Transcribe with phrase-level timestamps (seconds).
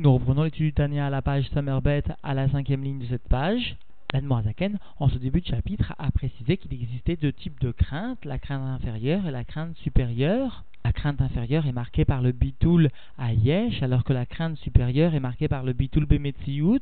[0.00, 3.74] Nous reprenons l'étude du à la page Samerbet à la cinquième ligne de cette page.
[4.12, 8.38] L'Admorazaken, en ce début de chapitre, a précisé qu'il existait deux types de craintes, la
[8.38, 10.62] crainte inférieure et la crainte supérieure.
[10.84, 15.16] La crainte inférieure est marquée par le bitul à Yesh, alors que la crainte supérieure
[15.16, 16.78] est marquée par le bitul Bemetziut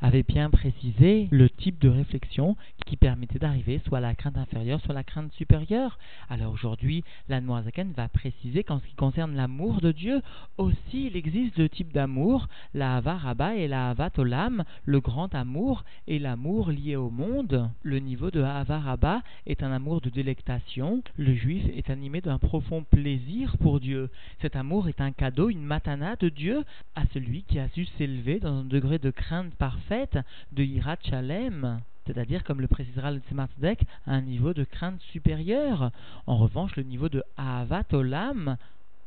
[0.00, 2.56] avait bien précisé le type de réflexion
[2.86, 5.98] qui permettait d'arriver soit à la crainte inférieure, soit à la crainte supérieure.
[6.28, 10.22] Alors aujourd'hui, l'Anmoazaken va préciser qu'en ce qui concerne l'amour de Dieu,
[10.58, 15.84] aussi il existe deux types d'amour, la Hava et la Hava Tolam, le grand amour
[16.06, 17.70] et l'amour lié au monde.
[17.82, 22.84] Le niveau de Hava est un amour de délectation, le juif est animé d'un profond
[22.84, 24.10] plaisir pour Dieu.
[24.40, 28.40] Cet amour est un cadeau, une matana de Dieu à celui qui a su s'élever
[28.40, 30.18] dans un degré de crainte parfaite,
[30.52, 35.92] de Hirat Shalem, c'est-à-dire, comme le précisera le Tzemardek, à un niveau de crainte supérieure.
[36.26, 38.56] En revanche, le niveau de Ahavat Olam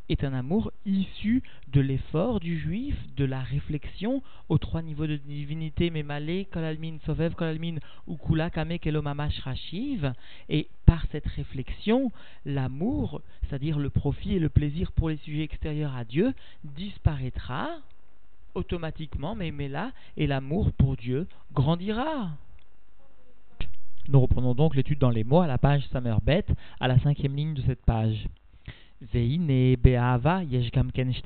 [0.09, 5.15] est un amour issu de l'effort du juif, de la réflexion aux trois niveaux de
[5.15, 10.13] divinité, Memale, Kolalmin, Sovev, Kolalmin, Ukula, Kame, Kelomamash, Rashiv.
[10.49, 12.11] Et par cette réflexion,
[12.45, 17.79] l'amour, c'est-à-dire le profit et le plaisir pour les sujets extérieurs à Dieu, disparaîtra
[18.55, 22.31] automatiquement, mais, mais là, et l'amour pour Dieu grandira.
[24.09, 26.45] Nous reprenons donc l'étude dans les mots à la page Samerbet,
[26.79, 28.27] à la cinquième ligne de cette page.
[29.11, 30.41] Veine Be'ava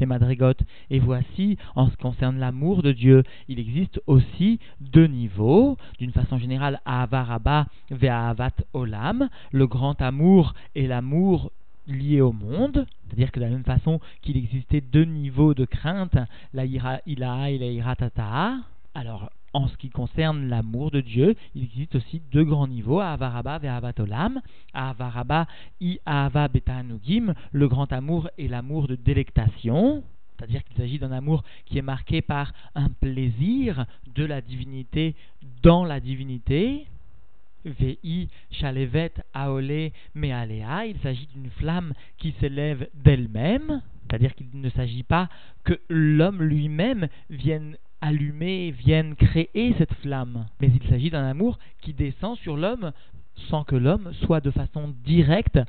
[0.08, 0.54] Madrigot.
[0.90, 5.78] Et voici, en ce qui concerne l'amour de Dieu, il existe aussi deux niveaux.
[6.00, 11.52] D'une façon générale, Ahava Rabba Ve'ahavat Olam, le grand amour et l'amour
[11.88, 16.18] lié au monde, c'est-à-dire que de la même façon qu'il existait deux niveaux de crainte,
[16.54, 18.58] la ira et la ira tata,
[18.94, 23.60] alors en ce qui concerne l'amour de Dieu, il existe aussi deux grands niveaux, Avaraba
[23.64, 24.42] et Avatolam.
[24.74, 25.48] Avaraba
[25.82, 30.04] i Ava Betanugim, le grand amour et l'amour de délectation.
[30.38, 35.16] C'est-à-dire qu'il s'agit d'un amour qui est marqué par un plaisir de la divinité
[35.64, 36.86] dans la divinité.
[37.66, 45.04] VI Chalevet Aole Mealea, il s'agit d'une flamme qui s'élève d'elle-même, c'est-à-dire qu'il ne s'agit
[45.04, 45.30] pas
[45.64, 51.94] que l'homme lui-même vienne allumer, vienne créer cette flamme, mais il s'agit d'un amour qui
[51.94, 52.92] descend sur l'homme
[53.50, 55.60] sans que l'homme soit de façon directe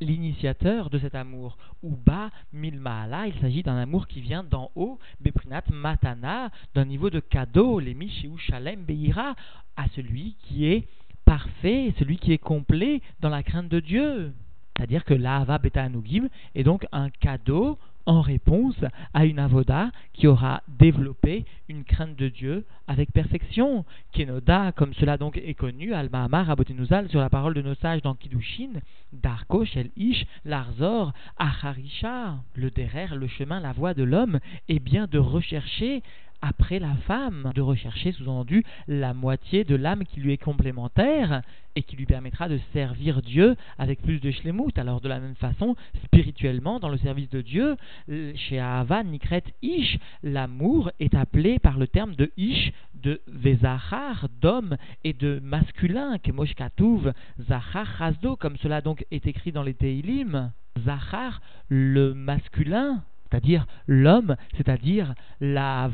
[0.00, 1.56] l'initiateur de cet amour.
[1.82, 7.10] Ou bas milmaala, il s'agit d'un amour qui vient d'en haut, beprinat matana, d'un niveau
[7.10, 7.96] de cadeau, les
[8.28, 9.34] ou shalem beira,
[9.76, 10.88] à celui qui est
[11.28, 14.32] parfait, celui qui est complet dans la crainte de Dieu.
[14.74, 20.26] C'est-à-dire que l'Ahava Beta Anugim est donc un cadeau en réponse à une avoda qui
[20.26, 23.84] aura développé une crainte de Dieu avec perfection.
[24.14, 28.14] Kenoda, comme cela donc est connu, Al-Mahamar Abotenuzal, sur la parole de nos sages dans
[28.14, 28.80] Kiddushin,
[29.12, 34.40] Darko, Shel Ish, Larzor, Acharisha, le derrière, le chemin, la voie de l'homme,
[34.70, 36.02] est bien de rechercher
[36.42, 41.42] après la femme, de rechercher sous-entendu la moitié de l'âme qui lui est complémentaire
[41.76, 44.76] et qui lui permettra de servir Dieu avec plus de shlemut.
[44.78, 47.76] Alors de la même façon, spirituellement, dans le service de Dieu,
[48.08, 54.76] chez Ahava Nikret Ish, l'amour est appelé par le terme de Ish, de Vezachar, d'homme,
[55.04, 57.12] et de masculin, Kemosh Katouv,
[57.48, 60.50] Zachar Chazdo, comme cela donc est écrit dans les Teilim.
[60.84, 65.88] Zachar, le masculin, c'est-à-dire l'homme, c'est-à-dire la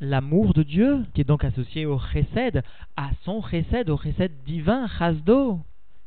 [0.00, 2.62] l'amour de Dieu, qui est donc associé au chesed,
[2.96, 5.60] à son chesed, au chesed divin, chasdo.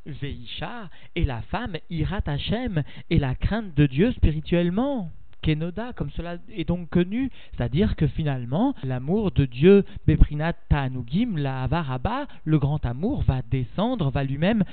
[0.05, 5.09] Veisha, et la femme, irat Hashem, et la crainte de Dieu spirituellement.
[5.41, 11.63] Kenoda, comme cela est donc connu, c'est-à-dire que finalement, l'amour de Dieu, Beprinat Ta'anugim, la
[11.63, 14.63] Avaraba, le grand amour, va descendre, va lui-même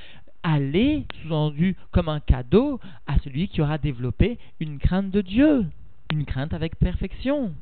[0.43, 5.67] aller, sous-entendu comme un cadeau, à celui qui aura développé une crainte de Dieu,
[6.11, 7.55] une crainte avec perfection.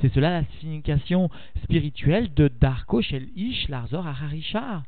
[0.00, 1.30] C'est cela la signification
[1.62, 4.82] spirituelle de Darko Shel Ish Larzor Aharisha.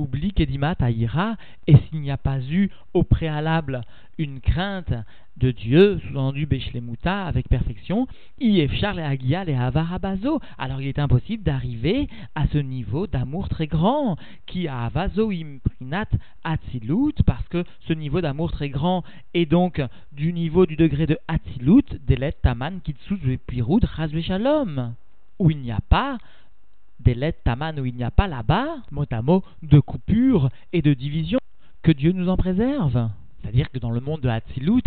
[0.00, 3.82] Oublie Kedimat Aïra, et s'il n'y a pas eu au préalable
[4.18, 4.92] une crainte
[5.36, 8.06] de Dieu, sous-entendu Beshlemuta, avec perfection,
[8.40, 10.40] Yefchar le Agia le Havarabazo.
[10.58, 14.16] Alors il est impossible d'arriver à ce niveau d'amour très grand,
[14.46, 16.08] qui a Avazo imprinat
[16.44, 19.04] Atzilut, parce que ce niveau d'amour très grand
[19.34, 19.82] est donc
[20.12, 23.86] du niveau du degré de Atzilut, Delet Taman Kitsuz Pirud
[24.22, 24.94] Shalom,
[25.38, 26.18] où il n'y a pas
[27.04, 30.94] des taman où il n'y a pas là-bas, mot à mot, de coupure et de
[30.94, 31.38] division.
[31.82, 33.08] Que Dieu nous en préserve.
[33.40, 34.82] C'est-à-dire que dans le monde de Hatzilut,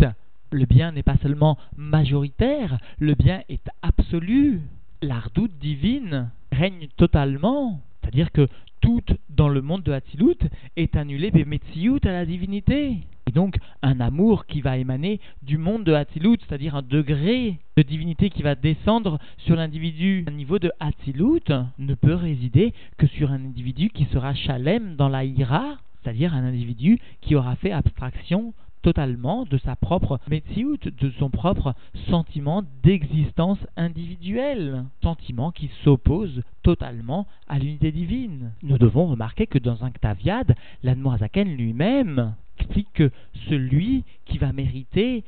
[0.50, 4.60] le bien n'est pas seulement majoritaire, le bien est absolu.
[5.02, 7.80] L'ardoute divine règne totalement.
[8.00, 8.46] C'est-à-dire que
[8.84, 9.00] tout
[9.30, 10.36] dans le monde de Hatzilut
[10.76, 12.98] est annulé Bemetziut à la divinité.
[13.26, 17.82] Et donc, un amour qui va émaner du monde de Hatzilut, c'est-à-dire un degré de
[17.82, 23.32] divinité qui va descendre sur l'individu un niveau de Hatzilut, ne peut résider que sur
[23.32, 28.52] un individu qui sera Shalem dans la Ira, c'est-à-dire un individu qui aura fait abstraction
[28.84, 31.74] totalement de sa propre Metsiout, de son propre
[32.10, 38.52] sentiment d'existence individuelle, sentiment qui s'oppose totalement à l'unité divine.
[38.62, 43.10] Nous devons remarquer que dans un Ktaviad, l'Admorazaken lui-même explique que
[43.48, 45.24] celui qui va mériter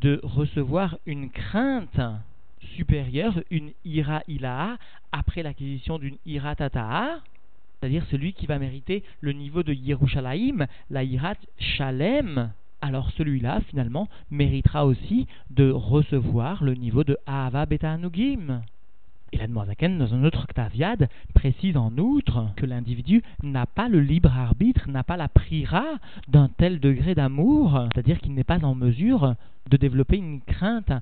[0.00, 2.00] de recevoir une crainte
[2.76, 4.78] supérieure, une ira ilaha,
[5.10, 7.18] après l'acquisition d'une ira tata'a,
[7.80, 14.08] c'est-à-dire celui qui va mériter le niveau de Yerushalayim, la irat shalem, alors celui-là, finalement,
[14.30, 18.62] méritera aussi de recevoir le niveau de Ahava Beta Anugim.
[19.32, 24.36] Et la dans un autre Ktaviad, précise en outre que l'individu n'a pas le libre
[24.36, 25.84] arbitre, n'a pas la prira
[26.26, 29.36] d'un tel degré d'amour, c'est-à-dire qu'il n'est pas en mesure
[29.70, 30.92] de développer une crainte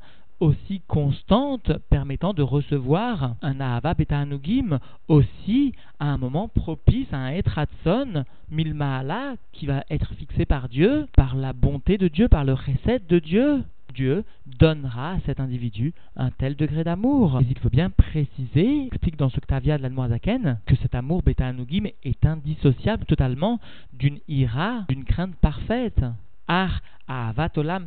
[0.40, 7.18] aussi constante permettant de recevoir un Ahava Beta Anugim aussi à un moment propice à
[7.18, 12.44] un Etratson Milmaala qui va être fixé par Dieu, par la bonté de Dieu, par
[12.44, 13.64] le recette de Dieu.
[13.94, 17.38] Dieu donnera à cet individu un tel degré d'amour.
[17.40, 20.18] Mais il faut bien préciser, explique dans ce Ktavia de la
[20.66, 23.58] que cet amour Beta Anugim est indissociable totalement
[23.92, 26.04] d'une ira, d'une crainte parfaite.
[26.48, 26.80] Ar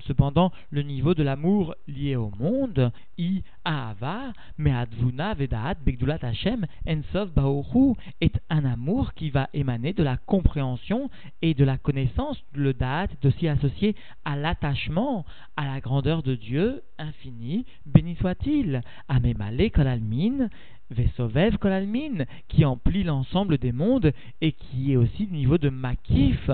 [0.07, 7.31] cependant, le niveau de l'amour lié au monde, I Ahava, Me'advuna Vedaat Begdulat Hashem, Ensov
[7.33, 11.09] Baoru, est un amour qui va émaner de la compréhension
[11.41, 15.25] et de la connaissance, le Da'at est aussi associé à l'attachement,
[15.55, 20.49] à la grandeur de Dieu infini, béni soit-il, Amemale Kolalmin,
[20.89, 26.49] Vesovev Kolalmin, qui emplit l'ensemble des mondes et qui est aussi du niveau de Makif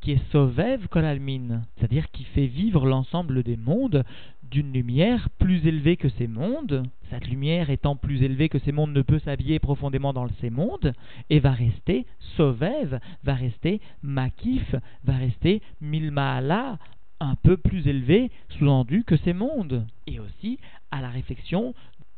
[0.00, 4.04] qui est Sovev Kolalmin, c'est-à-dire qui fait vivre l'ensemble des mondes
[4.42, 6.82] d'une lumière plus élevée que ces mondes.
[7.10, 10.92] Cette lumière étant plus élevée que ces mondes ne peut s'habiller profondément dans ces mondes
[11.28, 12.06] et va rester
[12.36, 14.74] Sovev, va rester Makif,
[15.04, 16.78] va rester Milmaala,
[17.20, 19.86] un peu plus élevé, sous-entendu que ces mondes.
[20.06, 20.58] Et aussi
[20.90, 21.74] à la réflexion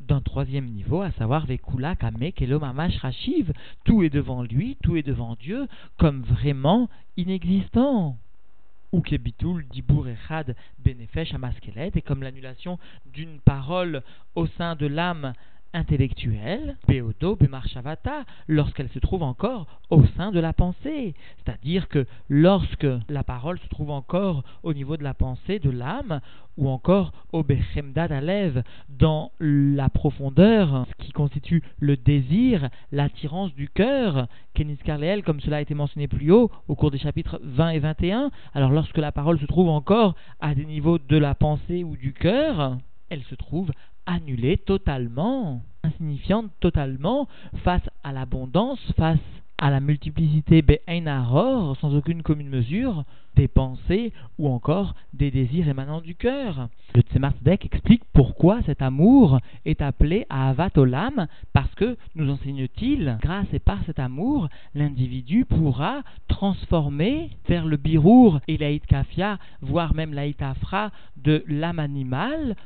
[0.06, 3.52] d'un troisième niveau, à savoir Vekula Kame Kelomamash Rashiv.
[3.84, 5.68] Tout est devant lui, tout est devant Dieu,
[5.98, 8.16] comme vraiment inexistant.
[8.92, 10.54] Ou Kebitul Dibur Echad
[10.84, 12.78] Benefesh Amaskelet, et comme l'annulation
[13.12, 14.02] d'une parole
[14.34, 15.32] au sein de l'âme
[15.74, 21.14] intellectuelle, Beodo Bemarchavata, lorsqu'elle se trouve encore au sein de la pensée.
[21.38, 26.20] C'est-à-dire que lorsque la parole se trouve encore au niveau de la pensée, de l'âme,
[26.56, 33.68] ou encore au Bechemdad Alev, dans la profondeur, ce qui constitue le désir, l'attirance du
[33.68, 37.70] cœur, Kenis Karleel, comme cela a été mentionné plus haut au cours des chapitres 20
[37.70, 38.30] et 21.
[38.54, 42.12] Alors lorsque la parole se trouve encore à des niveaux de la pensée ou du
[42.12, 42.76] cœur,
[43.08, 43.70] elle se trouve
[44.06, 47.28] annulée totalement, insignifiante totalement
[47.64, 49.18] face à l'abondance, face
[49.58, 53.04] à la multiplicité Be'einaror, sans aucune commune mesure,
[53.36, 56.68] des pensées ou encore des désirs émanant du cœur.
[56.94, 63.46] Le Tzemar explique pourquoi cet amour est appelé Ahavat Olam, parce que, nous enseigne-t-il, grâce
[63.52, 70.12] et par cet amour, l'individu pourra transformer vers le birour et l'aït kafia, voire même
[70.12, 72.56] l'aït afra de l'âme animale,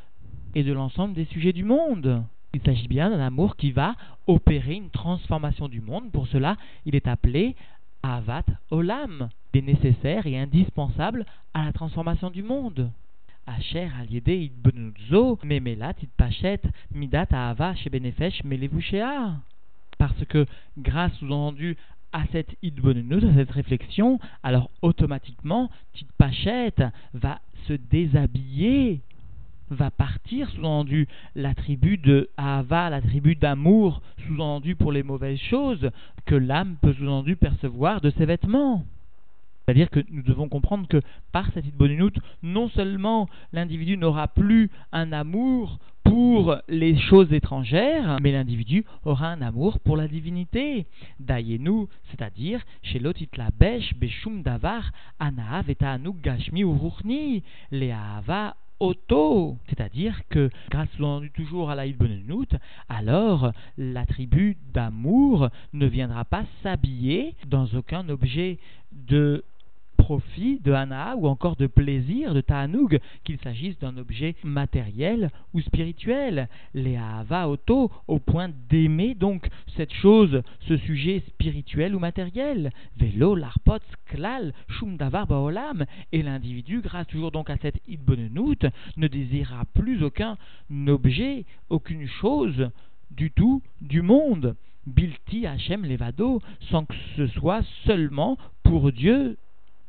[0.56, 2.24] et de l'ensemble des sujets du monde.
[2.54, 3.94] Il s'agit bien d'un amour qui va
[4.26, 6.10] opérer une transformation du monde.
[6.10, 7.54] Pour cela, il est appelé
[8.02, 9.28] Avat Olam.
[9.52, 12.90] Il est nécessaire et indispensable à la transformation du monde.
[13.46, 14.50] Asher aliede
[15.44, 15.94] memelat
[16.94, 19.34] midat ahava shebenefesh melevushea.
[19.98, 20.46] Parce que,
[20.78, 21.76] grâce sous-entendu
[22.12, 25.70] à cette idbenut, à cette réflexion, alors automatiquement,
[26.16, 26.74] Pachet
[27.12, 29.02] va se déshabiller
[29.70, 35.90] va partir, sous-entendu l'attribut de Ahava, l'attribut d'amour, sous-entendu pour les mauvaises choses,
[36.24, 38.84] que l'âme peut sous-entendu percevoir de ses vêtements.
[39.66, 41.00] C'est-à-dire que nous devons comprendre que
[41.32, 42.12] par cette idboninout,
[42.44, 49.42] non seulement l'individu n'aura plus un amour pour les choses étrangères, mais l'individu aura un
[49.42, 50.86] amour pour la divinité.
[51.18, 57.42] Dayenu, c'est-à-dire chez l'otit la beshum davar, anaha vetanu gashmi uruchni,
[57.72, 57.92] le
[58.80, 60.88] auto, c'est-à-dire que grâce
[61.34, 62.48] toujours à la Benenout,
[62.88, 68.58] alors l'attribut d'amour ne viendra pas s'habiller dans aucun objet
[68.92, 69.44] de
[70.06, 75.60] profit, de hana ou encore de plaisir, de ta'anoug, qu'il s'agisse d'un objet matériel ou
[75.60, 76.48] spirituel.
[76.74, 82.70] Les ahava auto, au point d'aimer donc cette chose, ce sujet spirituel ou matériel.
[82.96, 85.84] Vélo, l'arpot, klal, shum davar baolam.
[86.12, 88.64] Et l'individu, grâce toujours donc à cette idbonenout,
[88.96, 90.38] ne désirera plus aucun
[90.86, 92.70] objet, aucune chose
[93.10, 94.54] du tout du monde.
[94.86, 99.36] Bilti Hachem Levado, sans que ce soit seulement pour Dieu,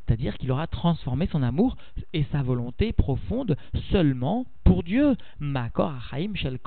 [0.08, 1.76] c'est-à-dire qu'il aura transformé son amour
[2.14, 3.58] et sa volonté profonde
[3.92, 5.16] seulement pour Dieu.
[5.40, 6.60] Makor Achaim Shel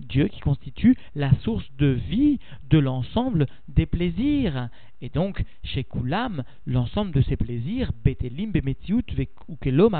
[0.00, 2.38] Dieu qui constitue la source de vie
[2.70, 4.68] de l'ensemble des plaisirs.
[5.00, 8.52] Et donc, chez Kulam, l'ensemble de ces plaisirs, Betelim
[9.48, 9.90] Ukelo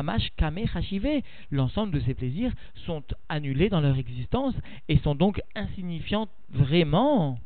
[1.50, 2.52] l'ensemble de ces plaisirs
[2.87, 4.55] sont annulés dans leur existence
[4.88, 7.38] et sont donc insignifiants vraiment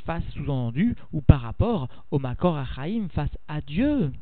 [0.00, 4.12] face sous-entendu ou par rapport au Makor Achaim face à Dieu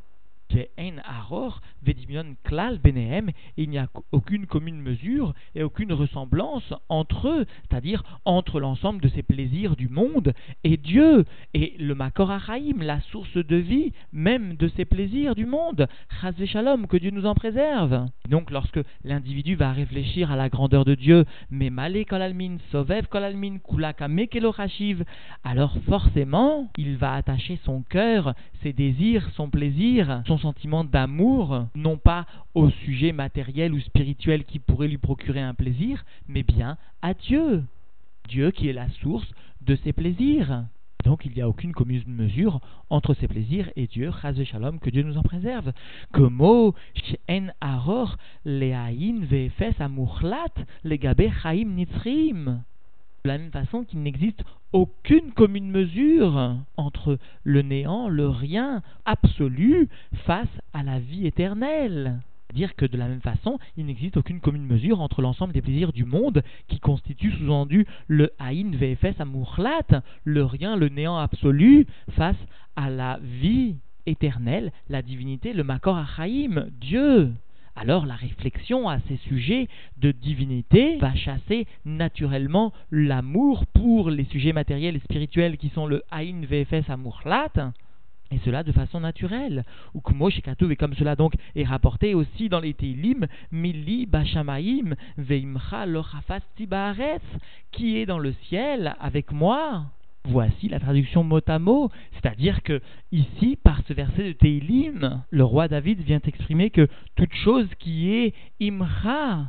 [2.45, 2.81] klal
[3.57, 9.09] il n'y a aucune commune mesure et aucune ressemblance entre eux, c'est-à-dire entre l'ensemble de
[9.09, 11.25] ces plaisirs du monde et Dieu,
[11.55, 12.33] et le Makor
[12.81, 15.89] la source de vie même de ces plaisirs du monde.
[16.21, 18.07] Chazve Shalom, que Dieu nous en préserve.
[18.29, 23.59] Donc lorsque l'individu va réfléchir à la grandeur de Dieu, mais malé kolalmin, sovev kolalmin,
[23.59, 24.53] kulaka mekelo
[25.45, 31.97] alors forcément, il va attacher son cœur, ses désirs, son plaisir, son sentiment d'amour, non
[31.97, 37.15] pas au sujet matériel ou spirituel qui pourrait lui procurer un plaisir, mais bien à
[37.15, 37.65] Dieu.
[38.29, 39.29] Dieu qui est la source
[39.63, 40.65] de ses plaisirs.
[41.05, 44.91] Donc il n'y a aucune commune mesure entre ses plaisirs et Dieu, Chaz Shalom, que
[44.91, 45.73] Dieu nous en préserve.
[46.13, 46.75] Que mot,
[47.31, 50.53] en aror, leaïn vefes amurlat,
[50.85, 52.63] legabe chaim nitzrim
[53.25, 59.89] de la même façon qu'il n'existe aucune commune mesure entre le néant, le rien absolu
[60.27, 62.21] face à la vie éternelle.
[62.55, 65.93] Dire que de la même façon, il n'existe aucune commune mesure entre l'ensemble des plaisirs
[65.93, 72.37] du monde qui constitue sous-entendu le Haïn VFS Amourlat, le rien, le néant absolu, face
[72.75, 77.33] à la vie éternelle, la divinité, le Makor Achaim, Dieu
[77.79, 79.69] alors la réflexion à ces sujets
[79.99, 86.03] de divinité va chasser naturellement l'amour pour les sujets matériels et spirituels qui sont le
[86.11, 87.73] Aïn VFS Amourlat,
[88.31, 89.65] et cela de façon naturelle.
[89.95, 96.41] Ou et comme cela donc est rapporté aussi dans les Teilim, Mili Bashamaim Veimcha Lochafas
[97.73, 99.87] qui est dans le ciel avec moi.
[100.25, 102.81] Voici la traduction mot à mot, c'est-à-dire que
[103.13, 108.13] ici, par ce verset de Teilim, le roi David vient exprimer que toute chose qui
[108.13, 109.47] est imra,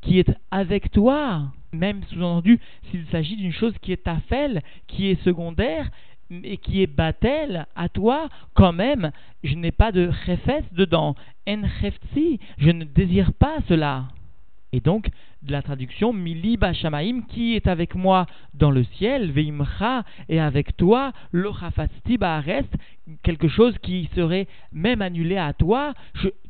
[0.00, 2.58] qui est avec toi, même sous-entendu
[2.90, 5.90] s'il s'agit d'une chose qui est tafel, qui est secondaire,
[6.30, 9.12] et qui est batel à toi, quand même,
[9.44, 11.14] je n'ai pas de chefes dedans,
[11.48, 11.62] en
[12.58, 14.08] je ne désire pas cela.
[14.76, 15.08] Et donc,
[15.48, 21.12] la traduction, Mili Bashamaim, qui est avec moi dans le ciel, Veimcha, et avec toi,
[21.32, 22.74] lo reste
[23.22, 25.94] quelque chose qui serait même annulé à toi,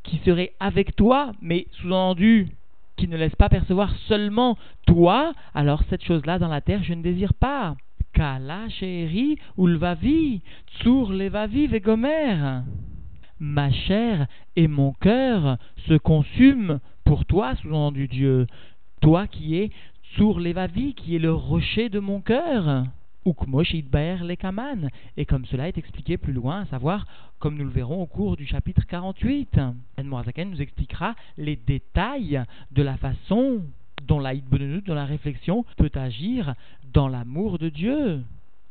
[0.02, 2.48] qui serait avec toi, mais sous-entendu,
[2.96, 7.02] qui ne laisse pas percevoir seulement toi, alors cette chose-là dans la terre, je ne
[7.02, 7.76] désire pas.
[8.12, 10.40] Kala Sheheri Ulvavi,
[10.80, 12.62] Tsur Levavi Vegomer.
[13.38, 18.46] Ma chair et mon cœur se consument pour toi, sous-entendu Dieu,
[19.00, 19.70] toi qui es
[20.14, 22.84] Tsur Levavi, qui est le rocher de mon cœur.
[23.24, 24.88] Lekaman.
[25.16, 27.06] Et comme cela est expliqué plus loin, à savoir,
[27.38, 29.60] comme nous le verrons au cours du chapitre 48.
[30.02, 33.62] Morazaken nous expliquera les détails de la façon
[34.04, 36.54] dont la dans la réflexion, peut agir
[36.92, 38.22] dans l'amour de Dieu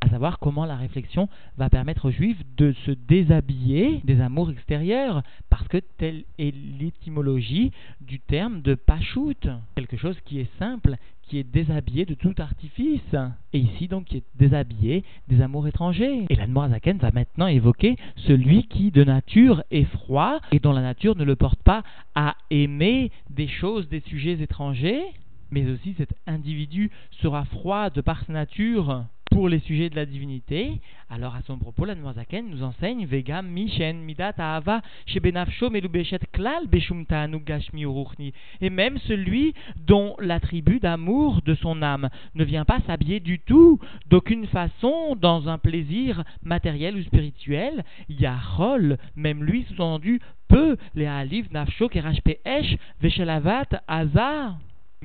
[0.06, 5.24] à savoir comment la réflexion va permettre aux juifs de se déshabiller des amours extérieurs,
[5.50, 7.72] parce que telle est l'étymologie
[8.02, 13.16] du terme de pachout, quelque chose qui est simple, qui est déshabillé de tout artifice,
[13.54, 16.26] et ici donc qui est déshabillé des amours étrangers.
[16.30, 21.16] Et l'Anmoazaken va maintenant évoquer celui qui de nature est froid et dont la nature
[21.16, 21.82] ne le porte pas
[22.14, 25.04] à aimer des choses, des sujets étrangers,
[25.50, 30.06] mais aussi cet individu sera froid de par sa nature pour les sujets de la
[30.06, 30.80] divinité.
[31.10, 36.68] Alors à son propos, la Zaken nous enseigne Vegam Mishen Midat Ahava Shebenafsho Melubeshet Klal
[36.68, 37.04] Beshum
[37.46, 38.32] Gashmi Uruchni.
[38.62, 43.78] Et même celui dont l'attribut d'amour de son âme ne vient pas s'habiller du tout,
[44.10, 51.52] d'aucune façon, dans un plaisir matériel ou spirituel, Yahol, même lui sous-entendu, peut les Aliv
[51.52, 54.56] Nafsho Kerashpe Esh Veshelavat Azar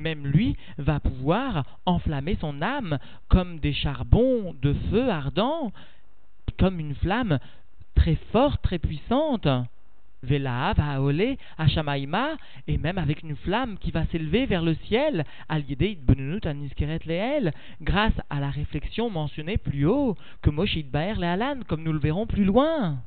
[0.01, 5.71] même lui va pouvoir enflammer son âme comme des charbons de feu ardent,
[6.59, 7.39] comme une flamme
[7.95, 9.47] très forte, très puissante.
[10.23, 15.25] Vela, Vaolé, Hashamaïma, et même avec une flamme qui va s'élever vers le ciel,
[17.81, 22.27] grâce à la réflexion mentionnée plus haut, que Moshe Baer Lealan, comme nous le verrons
[22.27, 22.99] plus loin.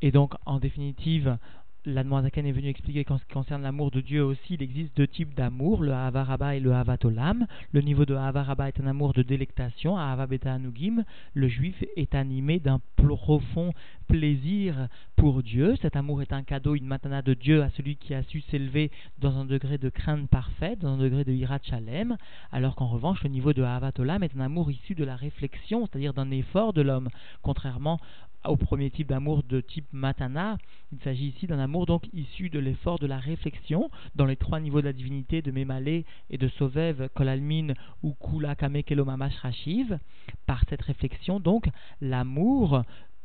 [0.00, 1.36] Et donc, en définitive,
[1.84, 5.06] l'Admoisaken est venu expliquer qu'en ce qui concerne l'amour de Dieu aussi, il existe deux
[5.06, 7.46] types d'amour, le Havaraba et le Havatolam.
[7.72, 11.04] Le niveau de Havaraba est un amour de délectation, Ahava Beta Anugim.
[11.34, 13.72] Le juif est animé d'un profond
[14.06, 15.76] plaisir pour Dieu.
[15.82, 18.90] Cet amour est un cadeau, une matana de Dieu à celui qui a su s'élever
[19.18, 22.16] dans un degré de crainte parfaite, dans un degré de Hirat Shalem,
[22.52, 26.14] alors qu'en revanche, le niveau de Havatolam est un amour issu de la réflexion, c'est-à-dire
[26.14, 27.08] d'un effort de l'homme,
[27.42, 27.98] contrairement
[28.44, 30.58] au premier type d'amour de type matana.
[30.92, 34.60] Il s'agit ici d'un amour donc issu de l'effort de la réflexion dans les trois
[34.60, 39.98] niveaux de la divinité de Mémalé et de Sovev, Kolalmin ou Kula Kame Kelomamash Rashiv.
[40.46, 41.68] Par cette réflexion, donc,
[42.00, 42.82] l'amour,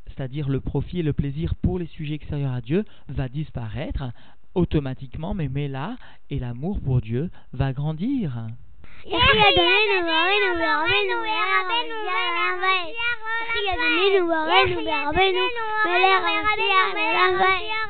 [0.08, 4.04] c'est-à-dire le profit et le plaisir pour les sujets extérieurs à Dieu, va disparaître
[4.56, 5.96] automatiquement, mais Mela
[6.30, 8.48] et l'amour pour Dieu va grandir.
[13.58, 15.50] Maria, Maria, Maria,
[15.86, 17.87] Maria, Maria, Maria, Maria,